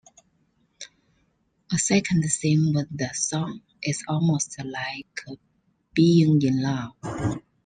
[1.71, 5.21] A second theme was the song It's Almost Like
[5.93, 6.93] Being in Love.